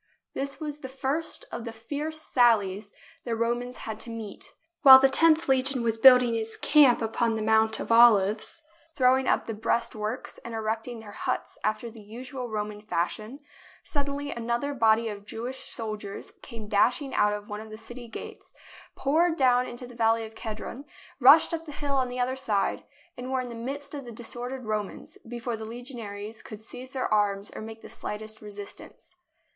This 0.33 0.59
was 0.59 0.79
the 0.79 0.89
first 0.89 1.45
of 1.51 1.63
the 1.63 1.71
fierce 1.71 2.19
sallies 2.19 2.91
the 3.23 3.35
Romans 3.35 3.77
had 3.85 3.99
to 3.99 4.09
meet. 4.09 4.45
A 4.47 4.47
second 4.47 4.49
soon 4.53 4.55
followed. 4.81 4.93
While 4.93 4.99
the 4.99 5.09
Tenth 5.15 5.47
legion 5.47 5.83
was 5.83 5.99
building 5.99 6.33
its 6.33 6.57
camp 6.57 7.03
upon 7.03 7.35
the 7.35 7.43
JERUSALEM 7.43 7.45
Mount 7.45 7.79
of 7.79 7.91
Olives, 7.91 8.63
throwing 8.95 9.27
up 9.27 9.45
the 9.45 9.53
breastworks 9.53 10.39
and 10.39 10.55
erecting 10.55 11.01
their 11.01 11.11
huts 11.11 11.59
after 11.63 11.91
the 11.91 12.01
usual 12.01 12.49
Roman 12.49 12.81
fashion, 12.81 13.41
suddenly 13.83 14.31
another 14.31 14.73
body 14.73 15.07
of 15.07 15.23
Jewish 15.23 15.59
soldiers 15.59 16.31
came 16.41 16.67
dashing 16.67 17.13
out 17.13 17.33
of 17.33 17.47
one 17.47 17.61
of 17.61 17.69
the 17.69 17.77
city 17.77 18.07
gates, 18.07 18.53
poured 18.95 19.37
down 19.37 19.67
into 19.67 19.85
the 19.85 19.93
valley 19.93 20.25
of 20.25 20.33
Kedron, 20.33 20.83
rushed 21.19 21.53
up 21.53 21.65
the 21.65 21.71
hill 21.71 21.97
on 21.97 22.09
the 22.09 22.19
other 22.19 22.35
side, 22.35 22.85
and 23.15 23.31
were 23.31 23.41
in 23.41 23.49
the 23.49 23.53
midst 23.55 23.93
of 23.93 24.05
the 24.05 24.11
disordered 24.11 24.65
Romans, 24.65 25.19
before 25.27 25.55
the 25.55 25.63
legionaries 25.63 26.41
could 26.41 26.59
seize 26.59 26.89
their 26.89 27.07
arms 27.13 27.51
or 27.51 27.61
make 27.61 27.83
the 27.83 27.87
slightest 27.87 28.41
resistance. 28.41 29.15